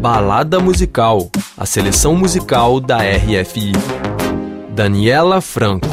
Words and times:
Balada 0.00 0.60
Musical, 0.60 1.28
a 1.56 1.66
seleção 1.66 2.14
musical 2.14 2.78
da 2.78 2.98
RFI. 2.98 3.72
Daniela 4.72 5.40
Franco. 5.40 5.88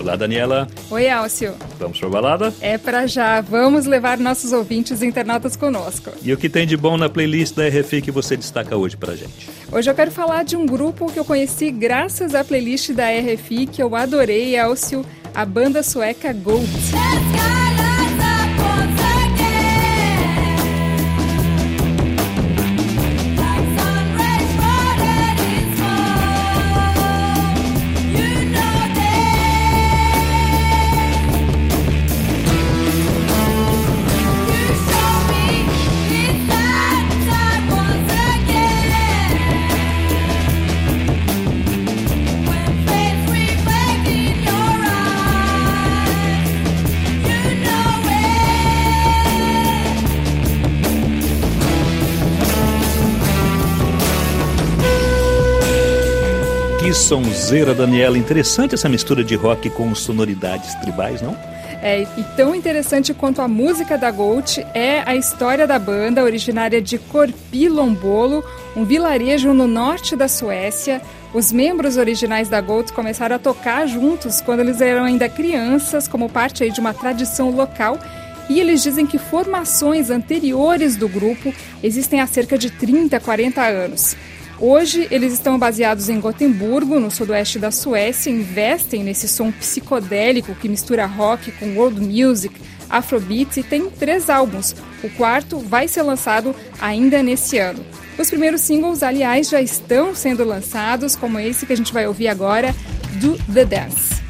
Olá, 0.00 0.16
Daniela. 0.16 0.66
Oi, 0.90 1.08
Alcio. 1.08 1.54
Vamos 1.78 2.00
para 2.00 2.08
a 2.08 2.10
balada? 2.10 2.54
É 2.60 2.76
para 2.76 3.06
já. 3.06 3.40
Vamos 3.40 3.86
levar 3.86 4.18
nossos 4.18 4.52
ouvintes 4.52 5.02
e 5.02 5.06
internautas 5.06 5.54
conosco. 5.54 6.10
E 6.20 6.32
o 6.32 6.36
que 6.36 6.48
tem 6.48 6.66
de 6.66 6.76
bom 6.76 6.96
na 6.96 7.08
playlist 7.08 7.54
da 7.54 7.68
RFI 7.68 8.02
que 8.02 8.10
você 8.10 8.36
destaca 8.36 8.76
hoje 8.76 8.96
para 8.96 9.14
gente? 9.14 9.48
Hoje 9.70 9.88
eu 9.88 9.94
quero 9.94 10.10
falar 10.10 10.42
de 10.42 10.56
um 10.56 10.66
grupo 10.66 11.12
que 11.12 11.20
eu 11.20 11.24
conheci 11.24 11.70
graças 11.70 12.34
à 12.34 12.42
playlist 12.42 12.90
da 12.90 13.06
RFI 13.08 13.66
que 13.66 13.80
eu 13.80 13.94
adorei, 13.94 14.58
Alcio, 14.58 15.06
a 15.32 15.44
banda 15.44 15.80
sueca 15.80 16.32
Gold. 16.32 16.68
Que 56.92 56.98
sonzeira, 56.98 57.74
Daniela. 57.74 58.18
Interessante 58.18 58.74
essa 58.74 58.86
mistura 58.86 59.24
de 59.24 59.34
rock 59.34 59.70
com 59.70 59.94
sonoridades 59.94 60.74
tribais, 60.74 61.22
não? 61.22 61.34
É, 61.80 62.02
e 62.02 62.22
tão 62.36 62.54
interessante 62.54 63.14
quanto 63.14 63.40
a 63.40 63.48
música 63.48 63.96
da 63.96 64.10
Gold 64.10 64.62
é 64.74 65.02
a 65.06 65.16
história 65.16 65.66
da 65.66 65.78
banda, 65.78 66.22
originária 66.22 66.82
de 66.82 66.98
Korpilombolo, 66.98 68.44
um 68.76 68.84
vilarejo 68.84 69.54
no 69.54 69.66
norte 69.66 70.14
da 70.14 70.28
Suécia. 70.28 71.00
Os 71.32 71.50
membros 71.50 71.96
originais 71.96 72.50
da 72.50 72.60
Gold 72.60 72.92
começaram 72.92 73.36
a 73.36 73.38
tocar 73.38 73.86
juntos 73.86 74.42
quando 74.42 74.60
eles 74.60 74.82
eram 74.82 75.04
ainda 75.04 75.30
crianças, 75.30 76.06
como 76.06 76.28
parte 76.28 76.68
de 76.68 76.78
uma 76.78 76.92
tradição 76.92 77.48
local. 77.52 77.98
E 78.50 78.60
eles 78.60 78.82
dizem 78.82 79.06
que 79.06 79.16
formações 79.16 80.10
anteriores 80.10 80.94
do 80.94 81.08
grupo 81.08 81.54
existem 81.82 82.20
há 82.20 82.26
cerca 82.26 82.58
de 82.58 82.70
30, 82.70 83.18
40 83.18 83.62
anos. 83.62 84.14
Hoje, 84.64 85.08
eles 85.10 85.32
estão 85.32 85.58
baseados 85.58 86.08
em 86.08 86.20
Gotemburgo, 86.20 87.00
no 87.00 87.10
sudoeste 87.10 87.58
da 87.58 87.72
Suécia, 87.72 88.30
investem 88.30 89.02
nesse 89.02 89.26
som 89.26 89.50
psicodélico 89.50 90.54
que 90.54 90.68
mistura 90.68 91.04
rock 91.04 91.50
com 91.50 91.76
world 91.76 92.00
music, 92.00 92.54
afrobeats 92.88 93.56
e 93.56 93.64
tem 93.64 93.90
três 93.90 94.30
álbuns. 94.30 94.72
O 95.02 95.10
quarto 95.10 95.58
vai 95.58 95.88
ser 95.88 96.02
lançado 96.02 96.54
ainda 96.80 97.24
nesse 97.24 97.58
ano. 97.58 97.84
Os 98.16 98.30
primeiros 98.30 98.60
singles, 98.60 99.02
aliás, 99.02 99.48
já 99.48 99.60
estão 99.60 100.14
sendo 100.14 100.44
lançados, 100.44 101.16
como 101.16 101.40
esse 101.40 101.66
que 101.66 101.72
a 101.72 101.76
gente 101.76 101.92
vai 101.92 102.06
ouvir 102.06 102.28
agora, 102.28 102.72
Do 103.20 103.36
The 103.52 103.64
Dance. 103.64 104.21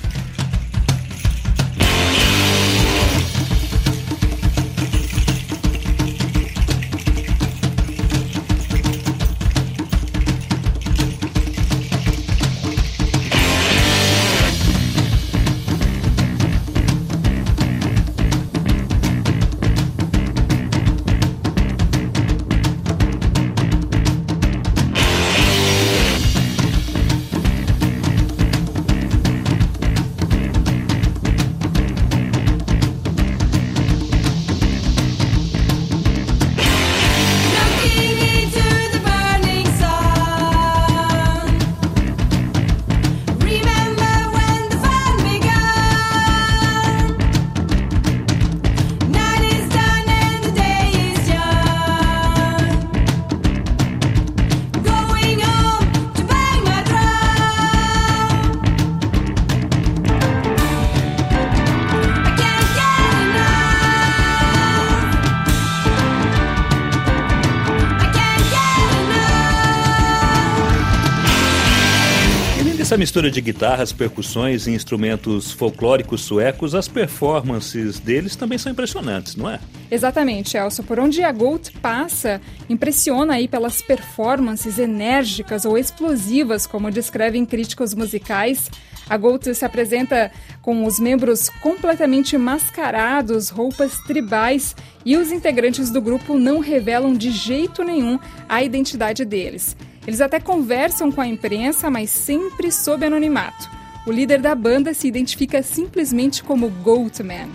Essa 72.92 72.98
mistura 72.98 73.30
de 73.30 73.40
guitarras, 73.40 73.90
percussões 73.90 74.66
e 74.66 74.70
instrumentos 74.72 75.50
folclóricos 75.50 76.20
suecos, 76.20 76.74
as 76.74 76.88
performances 76.88 77.98
deles 77.98 78.36
também 78.36 78.58
são 78.58 78.70
impressionantes, 78.70 79.34
não 79.34 79.48
é? 79.48 79.58
Exatamente, 79.90 80.58
Elson. 80.58 80.82
Por 80.82 81.00
onde 81.00 81.22
a 81.22 81.32
Gold 81.32 81.72
passa, 81.80 82.38
impressiona 82.68 83.36
aí 83.36 83.48
pelas 83.48 83.80
performances 83.80 84.78
enérgicas 84.78 85.64
ou 85.64 85.78
explosivas, 85.78 86.66
como 86.66 86.90
descrevem 86.90 87.46
críticos 87.46 87.94
musicais. 87.94 88.70
A 89.08 89.16
Gold 89.16 89.54
se 89.54 89.64
apresenta 89.64 90.30
com 90.60 90.84
os 90.84 91.00
membros 91.00 91.48
completamente 91.62 92.36
mascarados, 92.36 93.48
roupas 93.48 94.00
tribais, 94.00 94.76
e 95.02 95.16
os 95.16 95.32
integrantes 95.32 95.88
do 95.88 96.02
grupo 96.02 96.38
não 96.38 96.60
revelam 96.60 97.14
de 97.14 97.30
jeito 97.30 97.82
nenhum 97.82 98.18
a 98.46 98.62
identidade 98.62 99.24
deles. 99.24 99.74
Eles 100.06 100.20
até 100.20 100.40
conversam 100.40 101.12
com 101.12 101.20
a 101.20 101.26
imprensa, 101.26 101.90
mas 101.90 102.10
sempre 102.10 102.72
sob 102.72 103.04
anonimato. 103.06 103.70
O 104.04 104.10
líder 104.10 104.40
da 104.40 104.54
banda 104.54 104.92
se 104.92 105.06
identifica 105.06 105.62
simplesmente 105.62 106.42
como 106.42 106.68
Goatman. 106.68 107.48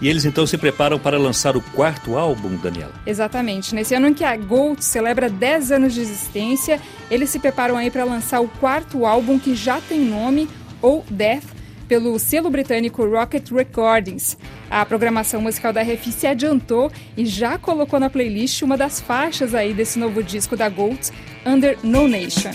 E 0.00 0.08
eles 0.08 0.24
então 0.24 0.46
se 0.46 0.58
preparam 0.58 0.98
para 0.98 1.16
lançar 1.16 1.56
o 1.56 1.62
quarto 1.62 2.18
álbum, 2.18 2.56
Daniela? 2.56 2.92
Exatamente. 3.06 3.74
Nesse 3.74 3.94
ano 3.94 4.08
em 4.08 4.14
que 4.14 4.24
a 4.24 4.36
Goat 4.36 4.84
celebra 4.84 5.30
10 5.30 5.72
anos 5.72 5.94
de 5.94 6.00
existência, 6.00 6.80
eles 7.10 7.30
se 7.30 7.38
preparam 7.38 7.76
aí 7.76 7.90
para 7.90 8.04
lançar 8.04 8.40
o 8.40 8.48
quarto 8.48 9.06
álbum 9.06 9.38
que 9.38 9.54
já 9.54 9.80
tem 9.80 10.00
nome, 10.00 10.48
ou 10.82 11.02
Death, 11.08 11.44
pelo 11.88 12.18
selo 12.18 12.50
britânico 12.50 13.06
Rocket 13.06 13.50
Recordings. 13.50 14.36
A 14.68 14.84
programação 14.84 15.40
musical 15.40 15.72
da 15.72 15.82
RFI 15.82 16.12
se 16.12 16.26
adiantou 16.26 16.90
e 17.16 17.24
já 17.24 17.56
colocou 17.56 17.98
na 17.98 18.10
playlist 18.10 18.62
uma 18.62 18.76
das 18.76 19.00
faixas 19.00 19.54
aí 19.54 19.72
desse 19.72 19.98
novo 19.98 20.22
disco 20.22 20.56
da 20.56 20.68
Gold, 20.68 21.10
Under 21.46 21.78
No 21.82 22.08
Nation. 22.08 22.50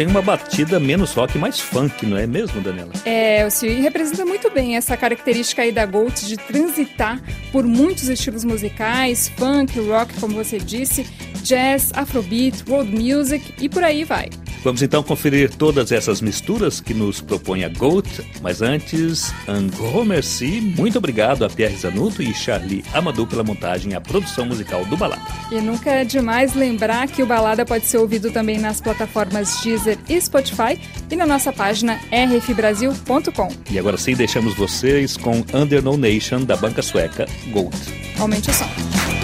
tem 0.00 0.06
uma 0.06 0.22
batida 0.22 0.80
menos 0.80 1.12
rock, 1.12 1.36
mais 1.36 1.60
funk, 1.60 2.06
não 2.06 2.16
é 2.16 2.26
mesmo, 2.26 2.62
Daniela? 2.62 2.90
É, 3.04 3.44
o 3.46 3.50
Sui 3.50 3.82
representa 3.82 4.24
muito 4.24 4.50
bem 4.50 4.74
essa 4.74 4.96
característica 4.96 5.60
aí 5.60 5.70
da 5.70 5.84
Gold 5.84 6.26
de 6.26 6.38
transitar 6.38 7.20
por 7.52 7.64
muitos 7.64 8.08
estilos 8.08 8.42
musicais, 8.42 9.30
funk, 9.36 9.78
rock, 9.80 10.18
como 10.18 10.34
você 10.34 10.58
disse, 10.58 11.06
jazz, 11.42 11.92
afrobeat, 11.92 12.64
world 12.66 12.90
music 12.90 13.52
e 13.60 13.68
por 13.68 13.84
aí 13.84 14.02
vai. 14.02 14.30
Vamos 14.62 14.82
então 14.82 15.02
conferir 15.02 15.50
todas 15.54 15.90
essas 15.90 16.20
misturas 16.20 16.80
que 16.80 16.92
nos 16.92 17.20
propõe 17.20 17.64
a 17.64 17.68
Goat, 17.68 18.22
mas 18.42 18.60
antes, 18.60 19.32
un 19.48 19.68
grand 19.68 20.04
merci, 20.06 20.60
muito 20.60 20.98
obrigado 20.98 21.44
a 21.44 21.48
Pierre 21.48 21.76
Zanuto 21.76 22.22
e 22.22 22.34
Charlie 22.34 22.84
Amadou 22.92 23.26
pela 23.26 23.42
montagem 23.42 23.92
e 23.92 23.94
a 23.94 24.00
produção 24.00 24.44
musical 24.44 24.84
do 24.84 24.96
Balada. 24.96 25.22
E 25.50 25.60
nunca 25.60 25.90
é 25.90 26.04
demais 26.04 26.54
lembrar 26.54 27.08
que 27.08 27.22
o 27.22 27.26
Balada 27.26 27.64
pode 27.64 27.86
ser 27.86 27.98
ouvido 27.98 28.30
também 28.30 28.58
nas 28.58 28.80
plataformas 28.80 29.62
Deezer 29.62 29.98
e 30.08 30.20
Spotify 30.20 30.78
e 31.10 31.16
na 31.16 31.26
nossa 31.26 31.52
página 31.52 31.98
rfbrasil.com. 32.12 33.48
E 33.70 33.78
agora 33.78 33.96
sim, 33.96 34.14
deixamos 34.14 34.54
vocês 34.54 35.16
com 35.16 35.44
Under 35.54 35.82
No 35.82 35.96
Nation 35.96 36.42
da 36.42 36.56
banca 36.56 36.82
sueca 36.82 37.26
Goat. 37.50 37.76
Aumente 38.18 38.50
o 38.50 38.52
som. 38.52 39.19